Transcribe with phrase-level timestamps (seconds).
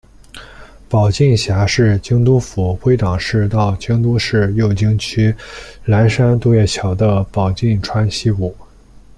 [0.89, 5.31] 保津峡是京都府龟冈市到京都市右京区
[5.85, 8.51] 岚山渡月桥的保津川溪谷。